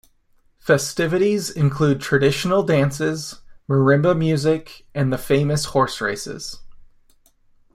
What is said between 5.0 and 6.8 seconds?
the famous horse races.